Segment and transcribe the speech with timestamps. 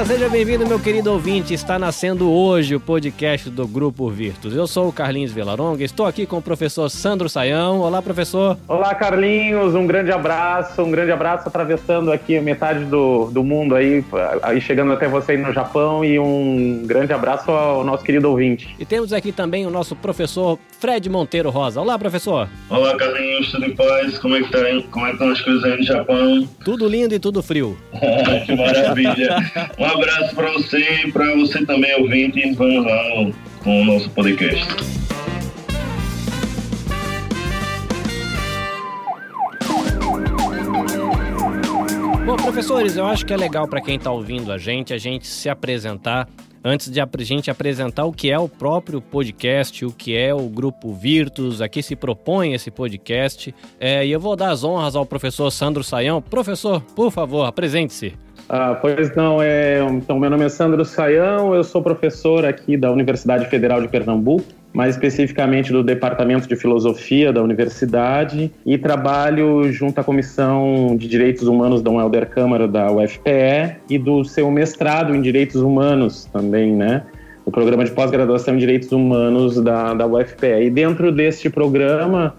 [0.00, 1.52] Olá, seja bem-vindo, meu querido ouvinte.
[1.52, 4.54] Está nascendo hoje o podcast do Grupo Virtus.
[4.54, 7.80] Eu sou o Carlinhos Vilaronga, estou aqui com o professor Sandro Saião.
[7.80, 8.56] Olá, professor.
[8.66, 9.74] Olá, Carlinhos.
[9.74, 14.02] Um grande abraço, um grande abraço atravessando aqui metade do, do mundo aí,
[14.42, 18.74] aí chegando até você aí no Japão e um grande abraço ao nosso querido ouvinte.
[18.78, 21.78] E temos aqui também o nosso professor Fred Monteiro Rosa.
[21.78, 22.48] Olá, professor.
[22.70, 24.16] Olá, Carlinhos, tudo em paz?
[24.16, 26.48] Como é que, tá, como é que estão as coisas aí no Japão?
[26.64, 27.76] Tudo lindo e tudo frio.
[28.46, 29.36] que maravilha.
[29.90, 32.48] Abraço para você e para você também, ouvinte.
[32.52, 34.64] Vamos lá no, com o nosso podcast.
[42.24, 45.26] Bom, professores, eu acho que é legal para quem está ouvindo a gente, a gente
[45.26, 46.28] se apresentar
[46.62, 50.48] antes de a gente apresentar o que é o próprio podcast, o que é o
[50.48, 53.52] Grupo Virtus, a que se propõe esse podcast.
[53.80, 56.22] É, e eu vou dar as honras ao professor Sandro Saião.
[56.22, 58.14] Professor, por favor, apresente-se.
[58.52, 62.90] Ah, pois não, é, então meu nome é Sandro Saião, eu sou professor aqui da
[62.90, 70.00] Universidade Federal de Pernambuco, mais especificamente do Departamento de Filosofia da Universidade, e trabalho junto
[70.00, 75.22] à Comissão de Direitos Humanos da Helder Câmara da UFPE e do seu mestrado em
[75.22, 77.04] Direitos Humanos também, né?
[77.46, 80.64] O programa de pós-graduação em Direitos Humanos da, da UFPE.
[80.64, 82.34] E dentro deste programa,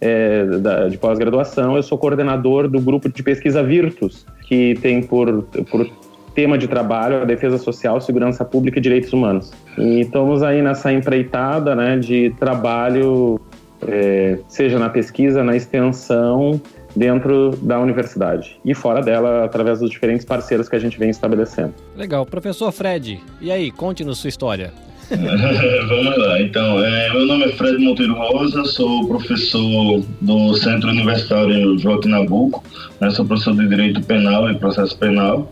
[0.00, 5.42] é, da, de pós-graduação, eu sou coordenador do grupo de pesquisa Virtus, que tem por,
[5.70, 5.88] por
[6.34, 9.52] tema de trabalho a defesa social, segurança pública e direitos humanos.
[9.78, 13.40] E estamos aí nessa empreitada né, de trabalho,
[13.86, 16.60] é, seja na pesquisa, na extensão,
[16.94, 21.74] dentro da universidade e fora dela, através dos diferentes parceiros que a gente vem estabelecendo.
[21.96, 22.24] Legal.
[22.24, 24.72] Professor Fred, e aí, conte-nos sua história.
[25.88, 31.78] Vamos lá, então, é, meu nome é Fred Monteiro Rosa, sou professor do Centro Universitário
[31.78, 32.64] Joaquim Nabuco,
[33.00, 35.50] né, sou professor de Direito Penal e Processo Penal.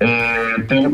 [0.00, 0.90] É, tenho,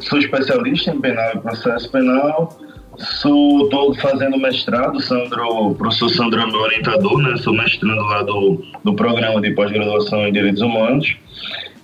[0.00, 2.58] sou especialista em penal e processo penal,
[2.96, 8.64] sou estou fazendo mestrado, Sandro, professor Sandro é meu orientador, né, sou mestrando lá do,
[8.82, 11.16] do programa de pós-graduação em Direitos Humanos.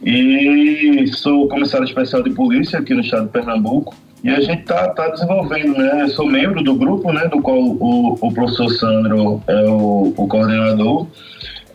[0.02, 3.94] E sou comissário especial de polícia aqui no estado de Pernambuco.
[4.22, 6.02] E a gente está tá desenvolvendo, né?
[6.02, 7.28] Eu sou membro do grupo, né?
[7.28, 11.06] Do qual o, o professor Sandro é o, o coordenador.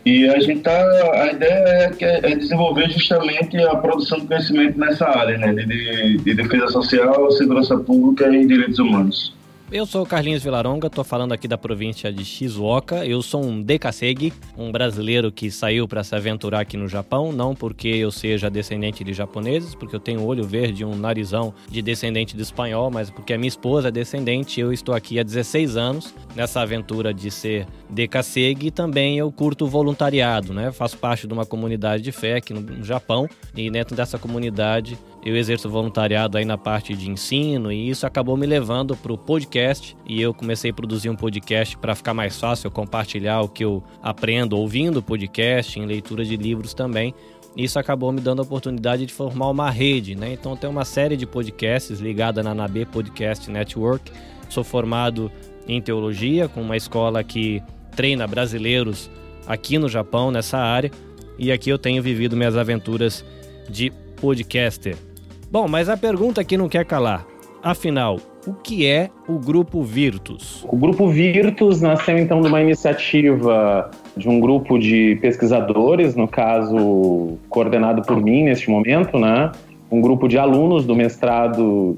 [0.04, 0.78] E a gente tá.
[1.14, 5.52] A ideia é, é, desenvolver justamente a produção de conhecimento nessa área, né?
[5.54, 9.34] De, de defesa social, segurança pública e direitos humanos.
[9.74, 13.04] Eu sou o Carlinhos Vilaronga, tô falando aqui da província de Shizuoka.
[13.04, 17.56] Eu sou um dekasegi, um brasileiro que saiu para se aventurar aqui no Japão, não
[17.56, 21.82] porque eu seja descendente de japoneses, porque eu tenho olho verde e um narizão de
[21.82, 24.60] descendente de espanhol, mas porque a minha esposa é descendente.
[24.60, 29.66] Eu estou aqui há 16 anos nessa aventura de ser dekasegi e também eu curto
[29.66, 30.70] voluntariado, né?
[30.70, 35.34] Faço parte de uma comunidade de fé aqui no Japão e dentro dessa comunidade eu
[35.34, 39.96] exerço voluntariado aí na parte de ensino e isso acabou me levando para o podcast
[40.06, 43.82] e eu comecei a produzir um podcast para ficar mais fácil compartilhar o que eu
[44.02, 47.14] aprendo ouvindo podcast, em leitura de livros também.
[47.56, 50.32] Isso acabou me dando a oportunidade de formar uma rede, né?
[50.32, 54.12] Então tem uma série de podcasts ligada na NAB Podcast Network.
[54.50, 55.32] Sou formado
[55.66, 57.62] em teologia com uma escola que
[57.96, 59.10] treina brasileiros
[59.46, 60.90] aqui no Japão nessa área
[61.38, 63.24] e aqui eu tenho vivido minhas aventuras
[63.70, 65.13] de podcaster.
[65.54, 67.24] Bom, mas a pergunta que não quer calar.
[67.62, 70.66] Afinal, o que é o Grupo Virtus?
[70.68, 77.38] O Grupo Virtus nasceu então de uma iniciativa de um grupo de pesquisadores, no caso
[77.48, 79.52] coordenado por mim neste momento, né?
[79.92, 81.96] Um grupo de alunos do mestrado,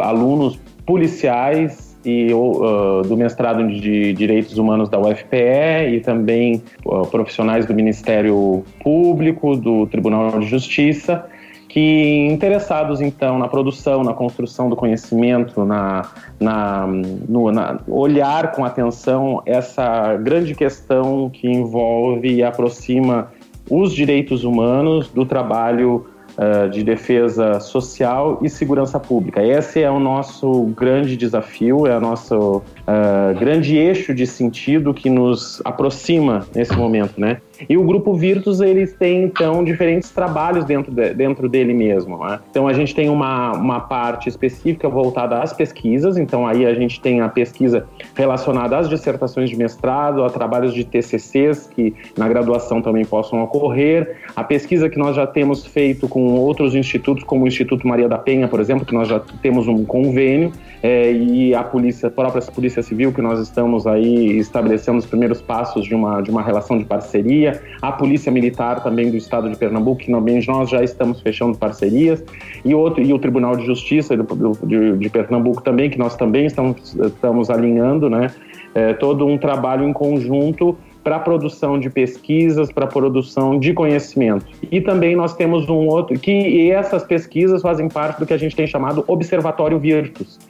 [0.00, 7.66] alunos policiais e uh, do mestrado de Direitos Humanos da UFPE e também uh, profissionais
[7.66, 11.26] do Ministério Público, do Tribunal de Justiça
[11.74, 16.08] que interessados então na produção, na construção do conhecimento, na,
[16.38, 16.86] na,
[17.28, 23.32] no, na olhar com atenção essa grande questão que envolve e aproxima
[23.68, 26.06] os direitos humanos do trabalho
[26.38, 29.42] uh, de defesa social e segurança pública.
[29.42, 35.10] Esse é o nosso grande desafio, é o nosso uh, grande eixo de sentido que
[35.10, 37.40] nos aproxima nesse momento, né?
[37.68, 42.18] E o grupo Virtus, eles têm, então, diferentes trabalhos dentro, de, dentro dele mesmo.
[42.18, 42.40] Né?
[42.50, 47.00] Então, a gente tem uma, uma parte específica voltada às pesquisas, então aí a gente
[47.00, 52.82] tem a pesquisa relacionada às dissertações de mestrado, a trabalhos de TCCs que na graduação
[52.82, 57.48] também possam ocorrer, a pesquisa que nós já temos feito com outros institutos, como o
[57.48, 60.52] Instituto Maria da Penha, por exemplo, que nós já temos um convênio,
[60.84, 65.40] é, e a polícia, a própria Polícia Civil, que nós estamos aí estabelecendo os primeiros
[65.40, 67.43] passos de uma, de uma relação de parceria,
[67.80, 72.24] a Polícia Militar também do Estado de Pernambuco, que também nós já estamos fechando parcerias,
[72.64, 76.46] e, outro, e o Tribunal de Justiça do, de, de Pernambuco também, que nós também
[76.46, 78.30] estamos, estamos alinhando, né?
[78.74, 83.74] É, todo um trabalho em conjunto para a produção de pesquisas, para a produção de
[83.74, 84.46] conhecimento.
[84.72, 88.38] E também nós temos um outro, que e essas pesquisas fazem parte do que a
[88.38, 90.40] gente tem chamado Observatório Virtus,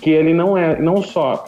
[0.00, 1.44] que ele não é não só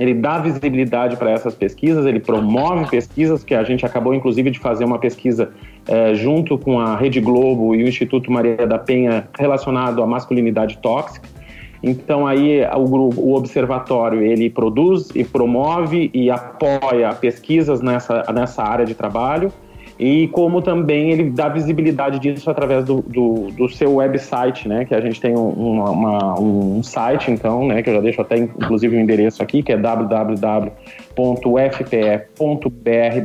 [0.00, 4.58] ele dá visibilidade para essas pesquisas, ele promove pesquisas, que a gente acabou inclusive de
[4.58, 5.50] fazer uma pesquisa
[5.86, 10.78] é, junto com a Rede Globo e o Instituto Maria da Penha relacionado à masculinidade
[10.78, 11.28] tóxica.
[11.82, 18.62] Então aí o, grupo, o observatório ele produz e promove e apoia pesquisas nessa, nessa
[18.62, 19.52] área de trabalho
[20.00, 24.86] e como também ele dá visibilidade disso através do, do, do seu website, né?
[24.86, 27.82] Que a gente tem um, uma, um site, então, né?
[27.82, 30.80] Que eu já deixo até inclusive o endereço aqui, que é www.fpe.br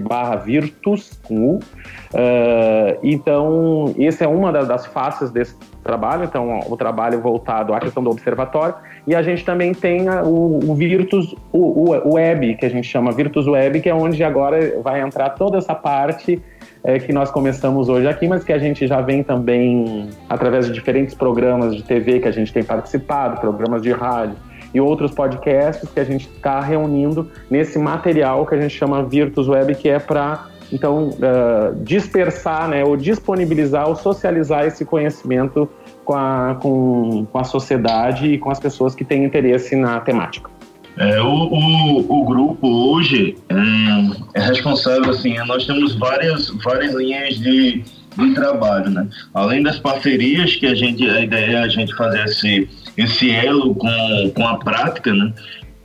[0.06, 1.56] barra virtus, com U.
[1.56, 8.04] Uh, então, essa é uma das faces desse trabalho, então o trabalho voltado à questão
[8.04, 8.76] do observatório,
[9.08, 13.12] e a gente também tem o, o Virtus o, o, Web, que a gente chama
[13.12, 16.42] Virtus Web, que é onde agora vai entrar toda essa parte
[16.86, 20.72] é, que nós começamos hoje aqui, mas que a gente já vem também através de
[20.72, 24.36] diferentes programas de TV que a gente tem participado, programas de rádio
[24.72, 29.48] e outros podcasts que a gente está reunindo nesse material que a gente chama Virtus
[29.48, 35.70] Web, que é para então uh, dispersar, né, ou disponibilizar ou socializar esse conhecimento
[36.04, 40.55] com a, com, com a sociedade e com as pessoas que têm interesse na temática.
[40.98, 47.38] É, o, o, o, grupo hoje é, é, responsável, assim, nós temos várias, várias linhas
[47.38, 47.84] de,
[48.18, 49.08] de trabalho, né?
[49.34, 53.76] Além das parcerias que a gente, a ideia é a gente fazer esse, esse elo
[53.76, 55.34] com, com a prática, né?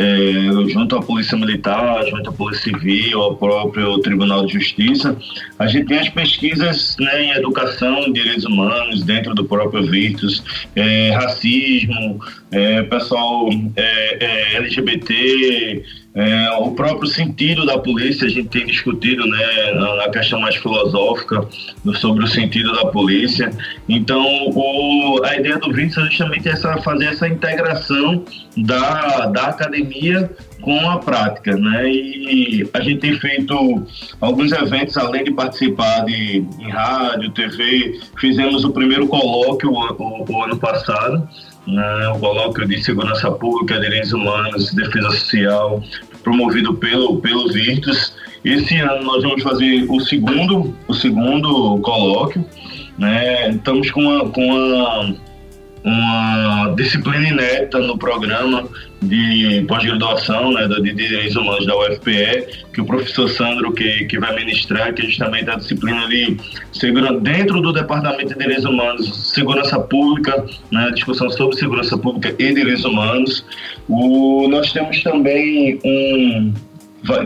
[0.00, 5.14] É, junto à Polícia Militar, junto à Polícia Civil, ao próprio Tribunal de Justiça,
[5.58, 10.42] a gente tem as pesquisas né, em educação, direitos humanos, dentro do próprio Virtus,
[10.74, 12.18] é, racismo,
[12.50, 19.24] é, pessoal é, é, LGBT, é, o próprio sentido da polícia, a gente tem discutido
[19.26, 21.46] né, na questão mais filosófica
[21.94, 23.50] sobre o sentido da polícia.
[23.88, 26.48] Então, o, a ideia do Vintes é justamente
[26.82, 28.24] fazer essa integração
[28.56, 30.28] da, da academia
[30.60, 31.88] com a prática, né?
[31.88, 33.54] E a gente tem feito
[34.20, 40.24] alguns eventos, além de participar de, em rádio, TV, fizemos o primeiro colóquio o, o,
[40.28, 41.26] o ano passado,
[42.14, 45.82] o colóquio de segurança pública, direitos humanos, defesa social,
[46.22, 48.14] promovido pelo, pelo Virtus.
[48.44, 52.44] Esse ano nós vamos fazer o segundo, o segundo colóquio.
[52.98, 53.50] Né?
[53.50, 55.16] Estamos com uma, com uma,
[55.82, 58.68] uma disciplina inédita no programa
[59.02, 64.34] de pós-graduação né, de Direitos Humanos da UFPE, que o professor Sandro que, que vai
[64.36, 66.36] ministrar, que é justamente a disciplina de
[66.72, 72.52] segurança dentro do Departamento de Direitos Humanos, Segurança Pública, né, discussão sobre segurança pública e
[72.52, 73.44] direitos humanos.
[73.88, 76.52] O, nós temos também um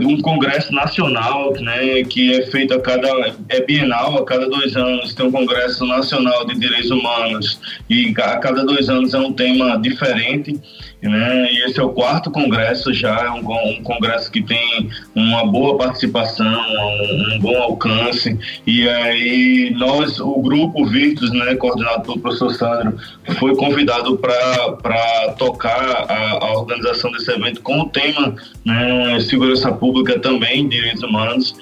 [0.03, 3.09] um congresso nacional, né, que é feito a cada
[3.49, 7.61] é bienal, a cada dois anos tem um congresso nacional de direitos humanos.
[7.91, 10.61] E a cada dois anos é um tema diferente
[11.09, 11.53] né?
[11.53, 15.77] E esse é o quarto congresso já, é um, um congresso que tem uma boa
[15.77, 18.39] participação, um, um, bom alcance.
[18.67, 22.97] E aí nós, o grupo Virtus, né, coordenado pelo professor Sandro,
[23.39, 28.35] foi convidado para tocar a, a, organização desse evento com o tema
[28.65, 31.55] né, segurança pública também, direitos humanos.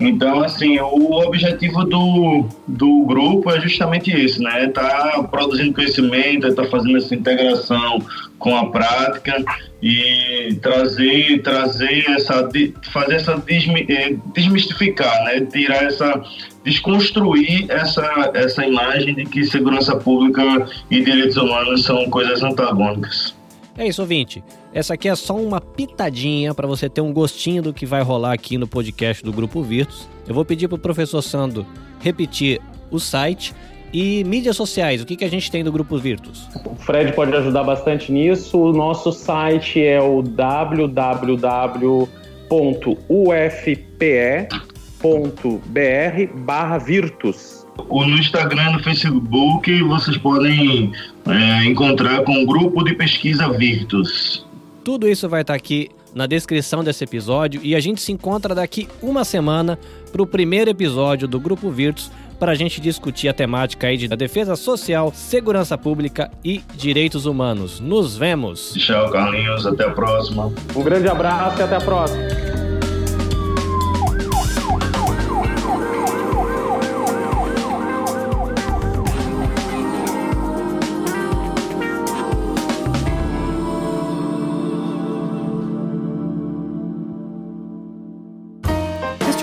[0.00, 4.66] Então, assim, o objetivo do, do grupo é justamente isso, né?
[4.68, 7.98] Tá produzindo conhecimento, tá fazendo essa integração
[8.38, 9.44] com a prática
[9.82, 12.48] e trazer, trazer essa,
[12.90, 15.42] fazer essa eh, desmistificar, né?
[15.42, 16.22] Tirar essa,
[16.64, 23.38] desconstruir essa, essa imagem de que segurança pública e direitos humanos são coisas antagônicas.
[23.80, 24.44] É isso, ouvinte.
[24.74, 28.34] Essa aqui é só uma pitadinha para você ter um gostinho do que vai rolar
[28.34, 30.06] aqui no podcast do Grupo Virtus.
[30.28, 31.64] Eu vou pedir para o professor Sandro
[31.98, 32.60] repetir
[32.90, 33.54] o site
[33.90, 35.00] e mídias sociais.
[35.00, 36.46] O que, que a gente tem do Grupo Virtus?
[36.62, 38.58] O Fred pode ajudar bastante nisso.
[38.58, 42.04] O nosso site é o www.ufpe.br
[46.44, 50.92] barra Virtus o, no Instagram e no Facebook vocês podem
[51.26, 54.44] é, encontrar com o grupo de pesquisa Virtus.
[54.84, 58.88] Tudo isso vai estar aqui na descrição desse episódio e a gente se encontra daqui
[59.02, 59.78] uma semana
[60.10, 64.08] para o primeiro episódio do Grupo Virtus para a gente discutir a temática aí de
[64.08, 67.78] defesa social, segurança pública e direitos humanos.
[67.80, 68.72] Nos vemos!
[68.72, 69.66] Tchau, Carlinhos.
[69.66, 70.50] Até a próxima.
[70.74, 72.49] Um grande abraço e até a próxima.